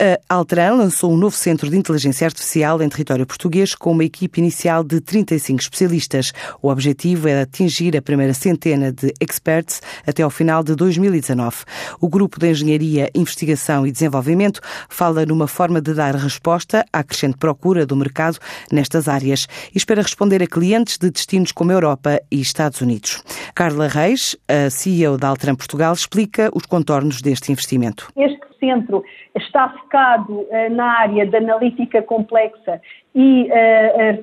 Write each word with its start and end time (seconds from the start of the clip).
A 0.00 0.36
Altran 0.36 0.76
lançou 0.76 1.12
um 1.12 1.16
novo 1.16 1.34
centro 1.34 1.68
de 1.68 1.76
inteligência 1.76 2.24
artificial 2.24 2.80
em 2.80 2.88
território 2.88 3.26
português 3.26 3.74
com 3.74 3.90
uma 3.90 4.04
equipe 4.04 4.38
inicial 4.40 4.84
de 4.84 5.00
35 5.00 5.60
especialistas. 5.60 6.32
O 6.62 6.68
objetivo 6.68 7.26
é 7.26 7.42
atingir 7.42 7.96
a 7.96 8.02
primeira 8.02 8.32
centena 8.32 8.92
de 8.92 9.12
experts 9.20 9.82
até 10.06 10.22
ao 10.22 10.30
final 10.30 10.62
de 10.62 10.76
2019. 10.76 11.64
O 12.00 12.08
Grupo 12.08 12.38
de 12.38 12.48
Engenharia, 12.48 13.10
Investigação 13.12 13.84
e 13.84 13.90
Desenvolvimento 13.90 14.60
fala 14.88 15.26
numa 15.26 15.48
forma 15.48 15.80
de 15.80 15.92
dar 15.92 16.14
resposta 16.14 16.84
à 16.92 17.02
crescente 17.02 17.36
procura 17.36 17.84
do 17.84 17.96
mercado 17.96 18.38
nestas 18.70 19.08
áreas 19.08 19.48
e 19.74 19.78
espera 19.78 20.00
responder 20.00 20.40
a 20.40 20.46
clientes 20.46 20.96
de 20.96 21.10
destinos 21.10 21.50
como 21.50 21.72
Europa 21.72 22.20
e 22.30 22.40
Estados 22.40 22.80
Unidos. 22.80 23.20
Carla 23.52 23.88
Reis, 23.88 24.36
a 24.46 24.70
CEO 24.70 25.18
da 25.18 25.26
Altran 25.26 25.56
Portugal, 25.56 25.92
explica 25.92 26.50
os 26.54 26.66
contornos 26.66 27.20
deste 27.20 27.50
investimento. 27.50 28.12
Este 28.16 28.37
centro 28.58 29.04
está 29.34 29.68
focado 29.70 30.40
uh, 30.40 30.70
na 30.70 30.98
área 30.98 31.26
da 31.26 31.38
analítica 31.38 32.02
complexa 32.02 32.80
e, 33.14 33.48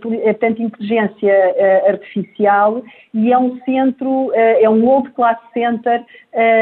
portanto, 0.02 0.62
inteligência 0.62 1.34
uh, 1.34 1.90
artificial 1.90 2.82
e 3.14 3.34
é 3.34 3.38
um 3.38 3.60
centro, 3.64 4.32
é 4.34 4.70
um 4.70 4.86
World 4.86 5.12
Class 5.12 5.38
Center 5.54 6.04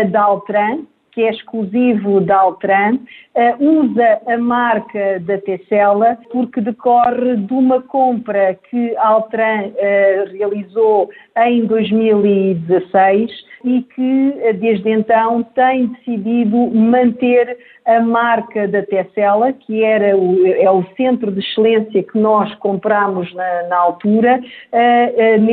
da 0.10 0.22
Altran, 0.22 0.86
que 1.14 1.22
é 1.22 1.30
exclusivo 1.30 2.20
da 2.22 2.38
Altran, 2.38 2.96
uh, 2.96 3.64
usa 3.64 4.22
a 4.28 4.38
marca 4.38 5.20
da 5.20 5.38
Tecela 5.38 6.18
porque 6.32 6.60
decorre 6.60 7.38
de 7.38 7.54
uma 7.54 7.82
compra 7.82 8.58
que 8.70 8.96
a 8.98 9.08
Altran 9.10 9.68
uh, 9.68 10.32
realizou 10.32 11.10
em 11.38 11.66
2016 11.66 13.32
e 13.64 13.82
que 13.82 14.54
desde 14.60 14.90
então 14.90 15.42
tem 15.56 15.88
decidido 15.88 16.58
manter 16.72 17.58
a 17.86 18.00
marca 18.02 18.68
da 18.68 18.82
Tecela, 18.84 19.54
que 19.54 19.84
era 19.84 20.18
o, 20.18 20.46
é 20.46 20.70
o 20.70 20.84
centro 20.98 21.32
de 21.32 21.40
excelência 21.40 22.04
que 22.04 22.18
nós 22.18 22.54
compramos 22.56 23.34
na, 23.34 23.64
na 23.64 23.78
altura, 23.78 24.42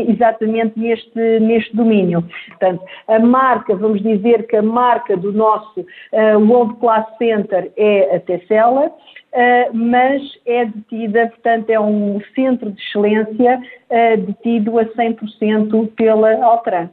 exatamente 0.09 0.79
neste, 0.79 1.41
neste 1.41 1.75
domínio. 1.75 2.25
Portanto, 2.49 2.83
a 3.07 3.19
marca, 3.21 3.77
vamos 3.77 4.03
dizer 4.03 4.47
que 4.49 4.57
a 4.57 4.63
marca 4.63 5.17
do 5.17 5.33
nosso 5.33 5.50
uh, 5.57 6.39
World 6.39 6.79
Class 6.81 7.07
Center 7.19 7.73
é 7.77 8.17
a 8.17 8.21
Tecela, 8.21 8.93
Uh, 9.33 9.71
mas 9.73 10.21
é 10.45 10.65
detida, 10.65 11.29
portanto, 11.29 11.71
é 11.71 11.79
um 11.79 12.21
centro 12.35 12.73
de 12.73 12.83
excelência 12.83 13.63
uh, 13.89 14.17
detido 14.27 14.77
a 14.77 14.85
100% 14.87 15.89
pela 15.95 16.45
Altran 16.45 16.91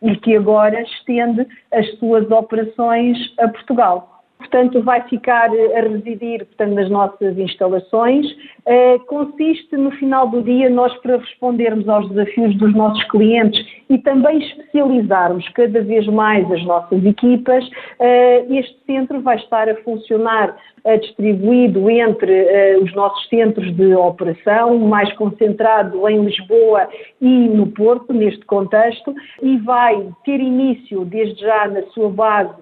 e 0.00 0.16
que 0.16 0.34
agora 0.34 0.80
estende 0.80 1.46
as 1.70 1.86
suas 1.98 2.30
operações 2.30 3.18
a 3.38 3.48
Portugal 3.48 4.13
portanto, 4.54 4.80
vai 4.82 5.02
ficar 5.08 5.50
a 5.50 5.80
residir 5.80 6.46
portanto, 6.46 6.74
nas 6.74 6.88
nossas 6.88 7.36
instalações. 7.36 8.24
Uh, 8.64 9.04
consiste, 9.06 9.76
no 9.76 9.90
final 9.90 10.28
do 10.28 10.42
dia, 10.42 10.70
nós 10.70 10.96
para 10.98 11.16
respondermos 11.16 11.88
aos 11.88 12.08
desafios 12.08 12.56
dos 12.56 12.72
nossos 12.72 13.02
clientes 13.08 13.60
e 13.90 13.98
também 13.98 14.38
especializarmos 14.38 15.46
cada 15.50 15.82
vez 15.82 16.06
mais 16.06 16.50
as 16.52 16.64
nossas 16.64 17.04
equipas, 17.04 17.64
uh, 17.64 18.54
este 18.54 18.78
centro 18.86 19.20
vai 19.22 19.36
estar 19.36 19.68
a 19.68 19.74
funcionar 19.82 20.56
distribuído 21.00 21.88
entre 21.88 22.76
os 22.82 22.94
nossos 22.94 23.26
centros 23.30 23.74
de 23.74 23.94
operação, 23.94 24.78
mais 24.80 25.10
concentrado 25.14 26.06
em 26.06 26.22
Lisboa 26.22 26.86
e 27.22 27.48
no 27.48 27.68
Porto, 27.68 28.12
neste 28.12 28.44
contexto, 28.44 29.14
e 29.42 29.56
vai 29.60 30.06
ter 30.26 30.38
início, 30.38 31.06
desde 31.06 31.40
já, 31.40 31.68
na 31.68 31.84
sua 31.84 32.10
base, 32.10 32.52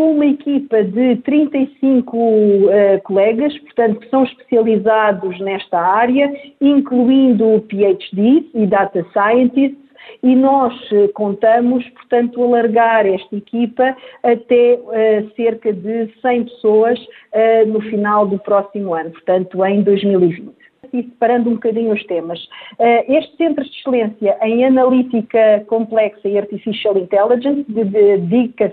com 0.00 0.12
uma 0.12 0.24
equipa 0.24 0.82
de 0.82 1.16
35 1.16 2.16
uh, 2.16 2.70
colegas, 3.04 3.56
portanto, 3.58 4.00
que 4.00 4.08
são 4.08 4.24
especializados 4.24 5.38
nesta 5.40 5.78
área, 5.78 6.32
incluindo 6.58 7.62
PhDs 7.68 8.46
e 8.54 8.66
Data 8.66 9.06
Scientists, 9.12 9.76
e 10.22 10.34
nós 10.34 10.72
uh, 10.90 11.12
contamos, 11.12 11.86
portanto, 11.90 12.42
alargar 12.42 13.04
esta 13.04 13.36
equipa 13.36 13.94
até 14.22 14.80
uh, 14.80 15.34
cerca 15.36 15.70
de 15.70 16.08
100 16.22 16.44
pessoas 16.44 16.98
uh, 16.98 17.66
no 17.66 17.82
final 17.82 18.26
do 18.26 18.38
próximo 18.38 18.94
ano, 18.94 19.10
portanto, 19.10 19.62
em 19.66 19.82
2020 19.82 20.59
e 20.92 21.02
separando 21.02 21.50
um 21.50 21.54
bocadinho 21.54 21.92
os 21.92 22.04
temas. 22.04 22.42
Uh, 22.78 23.04
este 23.08 23.36
Centro 23.36 23.64
de 23.64 23.70
Excelência 23.70 24.38
em 24.42 24.64
Analítica 24.64 25.64
Complexa 25.66 26.28
e 26.28 26.38
Artificial 26.38 26.96
Intelligence 26.96 27.64
dedica 27.70 28.68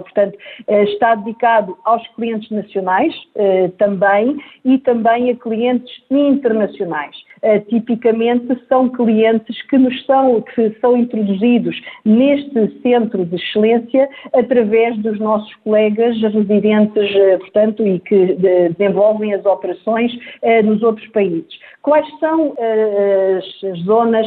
portanto, 0.00 0.36
uh, 0.68 0.82
está 0.84 1.14
dedicado 1.14 1.76
aos 1.84 2.06
clientes 2.14 2.50
nacionais 2.50 3.14
uh, 3.34 3.68
também 3.78 4.36
e 4.64 4.78
também 4.78 5.30
a 5.30 5.36
clientes 5.36 5.92
internacionais. 6.10 7.16
Tipicamente 7.68 8.58
são 8.68 8.88
clientes 8.88 9.60
que 9.68 9.78
nos 9.78 10.04
são, 10.06 10.40
que 10.42 10.70
são 10.80 10.96
introduzidos 10.96 11.80
neste 12.04 12.80
centro 12.82 13.24
de 13.24 13.36
excelência 13.36 14.08
através 14.32 14.96
dos 14.98 15.18
nossos 15.18 15.54
colegas 15.56 16.20
residentes, 16.20 17.10
portanto, 17.38 17.86
e 17.86 17.98
que 18.00 18.36
desenvolvem 18.76 19.34
as 19.34 19.44
operações 19.44 20.12
nos 20.64 20.82
outros 20.82 21.06
países. 21.08 21.58
Quais 21.82 22.06
são 22.18 22.54
as 22.58 23.78
zonas 23.84 24.26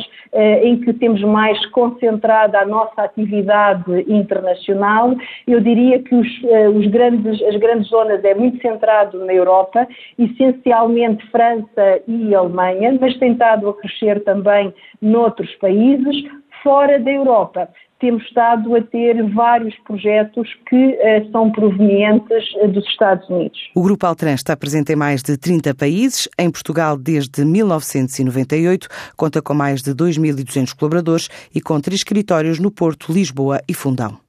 em 0.62 0.80
que 0.80 0.94
temos 0.94 1.22
mais 1.24 1.64
concentrada 1.68 2.60
a 2.60 2.66
nossa 2.66 3.02
atividade 3.04 4.06
internacional? 4.08 5.16
Eu 5.48 5.60
diria 5.60 6.00
que 6.00 6.16
os, 6.16 6.28
os 6.76 6.88
grandes, 6.88 7.42
as 7.44 7.56
grandes 7.58 7.90
zonas 7.90 8.24
é 8.24 8.34
muito 8.34 8.62
centrado 8.62 9.26
na 9.26 9.34
Europa, 9.34 9.88
essencialmente 10.18 11.26
França 11.28 12.02
e 12.08 12.34
Alemanha, 12.34 12.98
mas 13.00 13.09
tem 13.18 13.34
estado 13.34 13.70
a 13.70 13.74
crescer 13.74 14.24
também 14.24 14.74
noutros 15.02 15.54
países 15.56 16.24
fora 16.64 17.00
da 17.00 17.12
Europa 17.12 17.70
temos 18.00 18.24
estado 18.24 18.76
a 18.76 18.82
ter 18.82 19.22
vários 19.34 19.76
projetos 19.80 20.48
que 20.68 20.76
uh, 20.76 21.32
são 21.32 21.52
provenientes 21.52 22.46
uh, 22.56 22.68
dos 22.70 22.86
Estados 22.88 23.28
Unidos. 23.30 23.60
O 23.76 23.84
Grupo 23.84 24.06
Altran 24.06 24.34
está 24.34 24.56
presente 24.56 24.94
em 24.94 24.96
mais 24.96 25.22
de 25.22 25.38
30 25.38 25.76
países. 25.76 26.28
Em 26.38 26.50
Portugal, 26.50 26.98
desde 26.98 27.44
1998, 27.44 28.88
conta 29.18 29.42
com 29.42 29.54
mais 29.54 29.82
de 29.82 29.94
2.200 29.94 30.74
colaboradores 30.78 31.30
e 31.54 31.60
com 31.60 31.80
três 31.80 32.00
escritórios 32.00 32.60
no 32.60 32.72
Porto, 32.72 33.12
Lisboa 33.12 33.60
e 33.68 33.74
Fundão. 33.74 34.20